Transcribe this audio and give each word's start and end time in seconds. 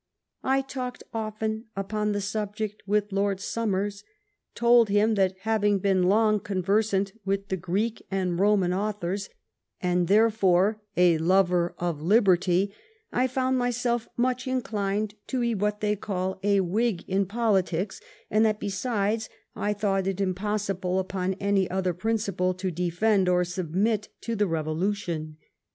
"I 0.43 0.61
talked 0.61 1.03
often 1.13 1.65
upon 1.75 2.11
the 2.11 2.21
subject 2.21 2.81
with 2.87 3.11
Lord 3.11 3.39
Som 3.39 3.69
mers; 3.69 4.03
told 4.55 4.89
him, 4.89 5.13
that 5.13 5.35
having 5.41 5.77
been 5.77 6.01
long 6.01 6.39
conversant 6.39 7.13
with 7.23 7.49
the 7.49 7.55
Greek 7.55 8.01
and 8.09 8.35
Boman 8.35 8.73
authors, 8.75 9.29
and 9.79 10.07
therefore 10.07 10.81
a 10.97 11.19
lover 11.19 11.75
of 11.77 12.01
liberty, 12.01 12.73
I 13.13 13.27
found 13.27 13.59
myself 13.59 14.07
much 14.17 14.47
inclined 14.47 15.13
to 15.27 15.41
be 15.41 15.53
what 15.53 15.81
they 15.81 15.95
called 15.95 16.39
a 16.41 16.61
Whig 16.61 17.07
in 17.07 17.27
politics; 17.27 18.01
and 18.31 18.43
that, 18.43 18.59
besides, 18.59 19.29
I 19.55 19.71
thought 19.71 20.07
it 20.07 20.19
impossible 20.19 20.97
upon 20.97 21.35
any 21.35 21.69
other 21.69 21.93
principle 21.93 22.55
to 22.55 22.71
de 22.71 22.87
881 22.87 22.95
THE 22.95 23.13
BEION 23.13 23.21
OF 23.21 23.25
QUEEN 23.25 23.27
ANNE 23.27 23.27
fend 23.27 23.29
or 23.29 23.43
submit 23.43 24.09
to 24.21 24.35
the 24.35 24.45
Bevolution. 24.47 25.35